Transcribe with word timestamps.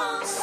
Oh. 0.00 0.37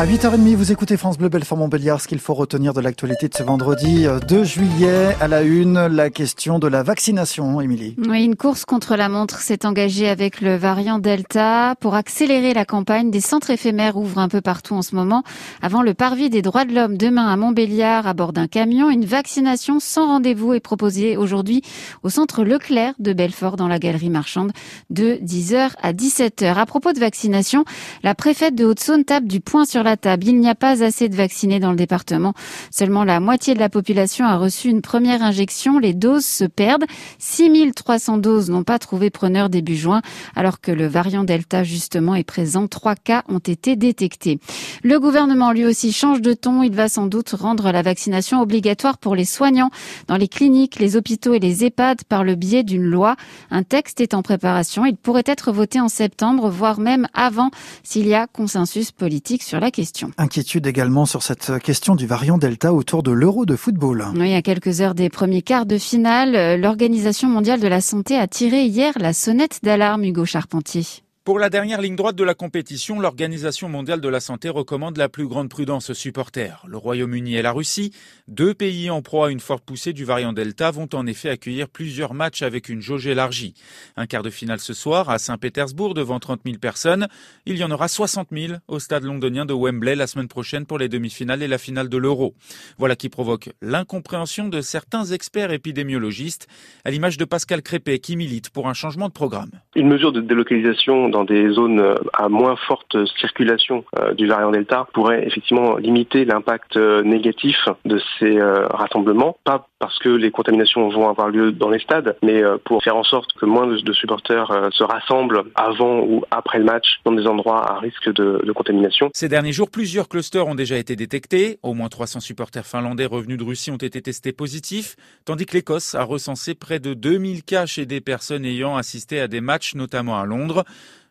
À 0.00 0.06
8h30, 0.06 0.54
vous 0.54 0.72
écoutez 0.72 0.96
France 0.96 1.18
Bleu 1.18 1.28
Belfort 1.28 1.58
Montbéliard. 1.58 2.00
Ce 2.00 2.08
qu'il 2.08 2.20
faut 2.20 2.32
retenir 2.32 2.72
de 2.72 2.80
l'actualité 2.80 3.28
de 3.28 3.34
ce 3.36 3.42
vendredi 3.42 4.06
2 4.28 4.34
euh, 4.34 4.44
juillet 4.44 5.14
à 5.20 5.28
la 5.28 5.42
une, 5.42 5.88
la 5.88 6.08
question 6.08 6.58
de 6.58 6.66
la 6.68 6.82
vaccination, 6.82 7.60
Émilie. 7.60 7.96
Oui, 8.08 8.24
une 8.24 8.34
course 8.34 8.64
contre 8.64 8.96
la 8.96 9.10
montre 9.10 9.40
s'est 9.40 9.66
engagée 9.66 10.08
avec 10.08 10.40
le 10.40 10.56
variant 10.56 11.00
Delta 11.00 11.74
pour 11.80 11.96
accélérer 11.96 12.54
la 12.54 12.64
campagne. 12.64 13.10
Des 13.10 13.20
centres 13.20 13.50
éphémères 13.50 13.98
ouvrent 13.98 14.20
un 14.20 14.30
peu 14.30 14.40
partout 14.40 14.72
en 14.72 14.80
ce 14.80 14.94
moment. 14.94 15.22
Avant 15.60 15.82
le 15.82 15.92
parvis 15.92 16.30
des 16.30 16.40
droits 16.40 16.64
de 16.64 16.74
l'homme 16.74 16.96
demain 16.96 17.30
à 17.30 17.36
Montbéliard 17.36 18.06
à 18.06 18.14
bord 18.14 18.32
d'un 18.32 18.46
camion, 18.46 18.88
une 18.88 19.04
vaccination 19.04 19.80
sans 19.80 20.06
rendez-vous 20.06 20.54
est 20.54 20.60
proposée 20.60 21.18
aujourd'hui 21.18 21.60
au 22.02 22.08
centre 22.08 22.42
Leclerc 22.42 22.94
de 23.00 23.12
Belfort 23.12 23.56
dans 23.56 23.68
la 23.68 23.78
galerie 23.78 24.08
marchande 24.08 24.52
de 24.88 25.18
10h 25.22 25.72
à 25.82 25.92
17h. 25.92 26.54
À 26.54 26.64
propos 26.64 26.94
de 26.94 27.00
vaccination, 27.00 27.66
la 28.02 28.14
préfète 28.14 28.54
de 28.54 28.64
Haute-Saône 28.64 29.04
tape 29.04 29.24
du 29.24 29.40
poing 29.40 29.66
sur 29.66 29.82
la 29.82 29.89
Il 30.30 30.38
n'y 30.38 30.48
a 30.48 30.54
pas 30.54 30.82
assez 30.82 31.08
de 31.08 31.16
vaccinés 31.16 31.60
dans 31.60 31.70
le 31.70 31.76
département. 31.76 32.34
Seulement 32.70 33.04
la 33.04 33.20
moitié 33.20 33.54
de 33.54 33.58
la 33.58 33.68
population 33.68 34.24
a 34.24 34.36
reçu 34.36 34.68
une 34.68 34.82
première 34.82 35.22
injection. 35.22 35.78
Les 35.78 35.94
doses 35.94 36.24
se 36.24 36.44
perdent. 36.44 36.84
6300 37.18 38.18
doses 38.18 38.50
n'ont 38.50 38.62
pas 38.62 38.78
trouvé 38.78 39.10
preneur 39.10 39.50
début 39.50 39.76
juin, 39.76 40.02
alors 40.36 40.60
que 40.60 40.70
le 40.70 40.86
variant 40.86 41.24
Delta, 41.24 41.64
justement, 41.64 42.14
est 42.14 42.24
présent. 42.24 42.68
Trois 42.68 42.94
cas 42.94 43.24
ont 43.28 43.38
été 43.38 43.76
détectés. 43.76 44.38
Le 44.84 45.00
gouvernement, 45.00 45.52
lui 45.52 45.64
aussi, 45.64 45.92
change 45.92 46.20
de 46.20 46.32
ton. 46.32 46.62
Il 46.62 46.74
va 46.74 46.88
sans 46.88 47.06
doute 47.06 47.30
rendre 47.30 47.72
la 47.72 47.82
vaccination 47.82 48.40
obligatoire 48.40 48.98
pour 48.98 49.14
les 49.14 49.24
soignants 49.24 49.70
dans 50.06 50.16
les 50.16 50.28
cliniques, 50.28 50.78
les 50.78 50.96
hôpitaux 50.96 51.34
et 51.34 51.40
les 51.40 51.64
EHPAD 51.64 52.04
par 52.04 52.24
le 52.24 52.36
biais 52.36 52.62
d'une 52.62 52.84
loi. 52.84 53.16
Un 53.50 53.64
texte 53.64 54.00
est 54.00 54.14
en 54.14 54.22
préparation. 54.22 54.86
Il 54.86 54.96
pourrait 54.96 55.24
être 55.26 55.52
voté 55.52 55.80
en 55.80 55.88
septembre, 55.88 56.48
voire 56.48 56.78
même 56.78 57.08
avant, 57.14 57.50
s'il 57.82 58.06
y 58.06 58.14
a 58.14 58.26
consensus 58.26 58.92
politique 58.92 59.42
sur 59.42 59.58
la 59.58 59.70
question. 59.70 59.79
Inquiétude 60.18 60.66
également 60.66 61.06
sur 61.06 61.22
cette 61.22 61.58
question 61.62 61.94
du 61.94 62.06
variant 62.06 62.38
Delta 62.38 62.72
autour 62.72 63.02
de 63.02 63.10
l'Euro 63.10 63.46
de 63.46 63.56
football. 63.56 64.06
Oui, 64.14 64.34
à 64.34 64.42
quelques 64.42 64.80
heures 64.80 64.94
des 64.94 65.08
premiers 65.08 65.42
quarts 65.42 65.66
de 65.66 65.78
finale, 65.78 66.60
l'Organisation 66.60 67.28
mondiale 67.28 67.60
de 67.60 67.68
la 67.68 67.80
santé 67.80 68.16
a 68.16 68.26
tiré 68.26 68.64
hier 68.64 68.92
la 68.98 69.12
sonnette 69.12 69.60
d'alarme, 69.62 70.04
Hugo 70.04 70.24
Charpentier. 70.24 70.84
Pour 71.30 71.38
la 71.38 71.48
dernière 71.48 71.80
ligne 71.80 71.94
droite 71.94 72.16
de 72.16 72.24
la 72.24 72.34
compétition, 72.34 72.98
l'Organisation 72.98 73.68
mondiale 73.68 74.00
de 74.00 74.08
la 74.08 74.18
santé 74.18 74.48
recommande 74.48 74.96
la 74.96 75.08
plus 75.08 75.28
grande 75.28 75.48
prudence 75.48 75.90
aux 75.90 75.94
supporters. 75.94 76.64
Le 76.66 76.76
Royaume-Uni 76.76 77.36
et 77.36 77.42
la 77.42 77.52
Russie, 77.52 77.92
deux 78.26 78.52
pays 78.52 78.90
en 78.90 79.00
proie 79.00 79.28
à 79.28 79.30
une 79.30 79.38
forte 79.38 79.64
poussée 79.64 79.92
du 79.92 80.04
variant 80.04 80.32
Delta, 80.32 80.72
vont 80.72 80.88
en 80.92 81.06
effet 81.06 81.30
accueillir 81.30 81.68
plusieurs 81.68 82.14
matchs 82.14 82.42
avec 82.42 82.68
une 82.68 82.80
jauge 82.80 83.06
élargie. 83.06 83.54
Un 83.96 84.06
quart 84.08 84.24
de 84.24 84.30
finale 84.30 84.58
ce 84.58 84.74
soir 84.74 85.08
à 85.08 85.20
Saint-Pétersbourg 85.20 85.94
devant 85.94 86.18
30 86.18 86.40
000 86.44 86.58
personnes. 86.58 87.06
Il 87.46 87.56
y 87.56 87.62
en 87.62 87.70
aura 87.70 87.86
60 87.86 88.30
000 88.32 88.54
au 88.66 88.80
stade 88.80 89.04
londonien 89.04 89.44
de 89.44 89.54
Wembley 89.54 89.94
la 89.94 90.08
semaine 90.08 90.26
prochaine 90.26 90.66
pour 90.66 90.78
les 90.78 90.88
demi-finales 90.88 91.44
et 91.44 91.48
la 91.48 91.58
finale 91.58 91.88
de 91.88 91.96
l'Euro. 91.96 92.34
Voilà 92.76 92.96
qui 92.96 93.08
provoque 93.08 93.50
l'incompréhension 93.62 94.48
de 94.48 94.60
certains 94.62 95.04
experts 95.04 95.52
épidémiologistes, 95.52 96.48
à 96.84 96.90
l'image 96.90 97.18
de 97.18 97.24
Pascal 97.24 97.62
Crépé 97.62 98.00
qui 98.00 98.16
milite 98.16 98.50
pour 98.50 98.68
un 98.68 98.74
changement 98.74 99.06
de 99.06 99.12
programme. 99.12 99.52
Une 99.76 99.86
mesure 99.86 100.10
de 100.10 100.20
délocalisation 100.20 101.08
dans 101.08 101.22
des 101.22 101.48
zones 101.50 101.78
euh, 101.78 101.94
à 102.12 102.28
moins 102.28 102.56
forte 102.56 102.96
circulation 103.20 103.84
euh, 103.96 104.14
du 104.14 104.26
variant 104.26 104.50
Delta 104.50 104.88
pourrait 104.92 105.24
effectivement 105.24 105.76
limiter 105.76 106.24
l'impact 106.24 106.76
euh, 106.76 107.02
négatif 107.02 107.56
de 107.84 108.00
ces 108.18 108.38
rassemblements, 108.40 109.36
pas 109.44 109.68
parce 109.78 109.98
que 109.98 110.08
les 110.08 110.30
contaminations 110.30 110.88
vont 110.88 111.08
avoir 111.08 111.28
lieu 111.28 111.52
dans 111.52 111.70
les 111.70 111.78
stades, 111.78 112.16
mais 112.22 112.42
pour 112.64 112.82
faire 112.82 112.96
en 112.96 113.02
sorte 113.02 113.32
que 113.34 113.46
moins 113.46 113.66
de 113.66 113.92
supporters 113.92 114.68
se 114.72 114.82
rassemblent 114.82 115.44
avant 115.54 116.00
ou 116.00 116.22
après 116.30 116.58
le 116.58 116.64
match 116.64 117.00
dans 117.04 117.12
des 117.12 117.26
endroits 117.26 117.70
à 117.70 117.78
risque 117.78 118.12
de, 118.12 118.42
de 118.44 118.52
contamination. 118.52 119.10
Ces 119.14 119.28
derniers 119.28 119.52
jours, 119.52 119.70
plusieurs 119.70 120.08
clusters 120.08 120.46
ont 120.46 120.54
déjà 120.54 120.76
été 120.76 120.96
détectés. 120.96 121.58
Au 121.62 121.74
moins 121.74 121.88
300 121.88 122.20
supporters 122.20 122.66
finlandais 122.66 123.06
revenus 123.06 123.38
de 123.38 123.44
Russie 123.44 123.70
ont 123.70 123.76
été 123.76 124.02
testés 124.02 124.32
positifs, 124.32 124.96
tandis 125.24 125.46
que 125.46 125.54
l'Écosse 125.54 125.94
a 125.94 126.04
recensé 126.04 126.54
près 126.54 126.78
de 126.78 126.94
2000 126.94 127.42
cas 127.42 127.66
chez 127.66 127.86
des 127.86 128.00
personnes 128.00 128.44
ayant 128.44 128.76
assisté 128.76 129.20
à 129.20 129.28
des 129.28 129.40
matchs, 129.40 129.59
notamment 129.74 130.20
à 130.20 130.24
Londres. 130.24 130.64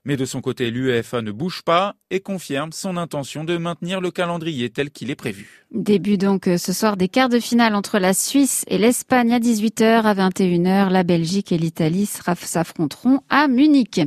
Mais 0.06 0.16
de 0.16 0.26
son 0.26 0.40
côté, 0.40 0.72
l'UEFA 0.72 1.22
ne 1.22 1.32
bouge 1.32 1.62
pas 1.62 1.96
et 2.10 2.22
confirme 2.22 2.72
son 2.72 2.96
intention 2.96 3.44
de 3.44 3.58
maintenir 3.58 4.00
le 4.00 4.12
calendrier 4.12 4.70
tel 4.70 4.92
qu'il 4.92 5.12
est 5.12 5.16
prévu. 5.16 5.66
Début 5.72 6.18
donc 6.18 6.48
euh, 6.48 6.58
ce 6.58 6.74
soir 6.74 6.98
des 6.98 7.10
quarts 7.10 7.30
de 7.30 7.40
finale 7.40 7.76
entre 7.76 8.00
la 8.00 8.14
Suisse 8.14 8.64
et 8.68 8.78
l'Espagne 8.78 9.34
à 9.34 9.40
18h. 9.40 10.02
À 10.04 10.14
21h, 10.16 10.90
la 10.90 11.04
Belgique 11.04 11.52
et 11.52 11.58
l'Italie 11.58 12.08
s'affronteront 12.08 13.20
à 13.30 13.48
Munich. 13.48 14.02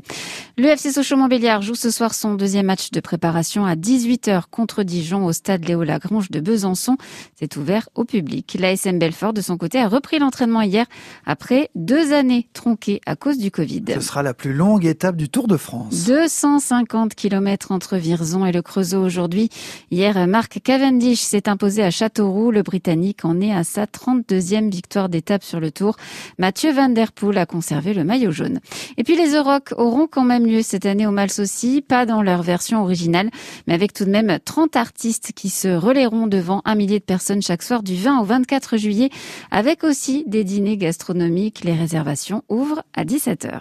Le 0.57 0.67
FC 0.67 0.91
Sochaux-Montbéliard 0.91 1.63
joue 1.63 1.75
ce 1.75 1.91
soir 1.91 2.15
son 2.15 2.35
deuxième 2.35 2.67
match 2.67 2.91
de 2.91 3.01
préparation 3.01 3.65
à 3.67 3.77
18h 3.77 4.45
contre 4.51 4.83
Dijon 4.83 5.25
au 5.27 5.33
stade 5.33 5.69
Léo 5.69 5.85
Lagrange 5.85 6.31
de 6.31 6.41
Besançon. 6.41 6.97
C'est 7.39 7.57
ouvert 7.57 7.89
au 7.95 8.05
public. 8.05 8.57
L'ASM 8.59 8.99
Belfort, 8.99 9.35
de 9.35 9.43
son 9.43 9.57
côté, 9.57 9.79
a 9.79 9.89
repris 9.89 10.19
l'entraînement 10.19 10.63
hier 10.63 10.87
après 11.27 11.71
deux 11.75 12.13
années 12.13 12.49
tronquées 12.55 13.01
à 13.07 13.15
cause 13.15 13.39
du 13.39 13.51
Covid. 13.51 13.85
Ce 13.95 14.01
sera 14.01 14.23
la 14.23 14.35
plus 14.35 14.55
longue 14.55 14.87
étape 14.87 15.17
du 15.17 15.29
Tour 15.29 15.47
de 15.47 15.57
France. 15.57 15.82
250 15.91 17.15
km 17.15 17.73
entre 17.73 17.97
Virzon 17.97 18.47
et 18.47 18.53
le 18.53 18.63
Creusot 18.63 19.03
aujourd'hui. 19.03 19.49
Hier, 19.91 20.27
Marc 20.27 20.61
Cavendish 20.63 21.21
s'est 21.21 21.49
imposé 21.49 21.83
à 21.83 21.91
Châteauroux. 21.91 22.51
Le 22.51 22.63
Britannique 22.63 23.25
en 23.25 23.41
est 23.41 23.53
à 23.53 23.65
sa 23.65 23.85
32e 23.85 24.71
victoire 24.71 25.09
d'étape 25.09 25.43
sur 25.43 25.61
le 25.61 25.71
Tour. 25.71 25.97
Mathieu 26.39 26.73
Van 26.73 26.89
Der 26.89 27.13
Poel 27.13 27.39
a 27.39 27.47
conservé 27.47 27.95
le 27.95 28.05
maillot 28.05 28.33
jaune. 28.33 28.61
Et 28.97 29.05
puis 29.05 29.17
les 29.17 29.35
Eurocs 29.35 29.73
auront 29.77 30.07
quand 30.07 30.25
même 30.25 30.47
lieu 30.47 30.63
cette 30.63 30.87
année 30.87 31.07
au 31.07 31.11
Mals 31.11 31.31
aussi, 31.39 31.83
pas 31.83 32.07
dans 32.07 32.23
leur 32.23 32.43
version 32.43 32.83
originale, 32.83 33.31
mais 33.67 33.75
avec 33.75 33.93
tout 33.93 34.05
de 34.05 34.11
même 34.11 34.39
30 34.45 34.77
artistes 34.77 35.33
qui 35.35 35.51
se 35.51 35.69
relayeront 35.69 36.27
devant 36.27 36.63
un 36.65 36.75
millier 36.75 36.99
de 36.99 37.05
personnes 37.05 37.43
chaque 37.43 37.63
soir 37.63 37.83
du 37.83 37.97
20 37.97 38.21
au 38.21 38.25
24 38.25 38.77
juillet, 38.77 39.11
avec 39.51 39.85
aussi 39.85 40.25
des 40.27 40.45
dîners 40.45 40.77
gastronomiques. 40.77 41.65
Les 41.65 41.75
réservations 41.75 42.43
ouvrent 42.49 42.83
à 42.95 43.05
17h. 43.05 43.61